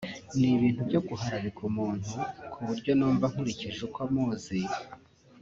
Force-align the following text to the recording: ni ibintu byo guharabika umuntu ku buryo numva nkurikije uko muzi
ni 0.39 0.47
ibintu 0.55 0.81
byo 0.89 0.99
guharabika 1.07 1.59
umuntu 1.71 2.13
ku 2.51 2.59
buryo 2.67 2.91
numva 2.99 3.25
nkurikije 3.31 3.79
uko 3.89 3.99
muzi 4.13 4.57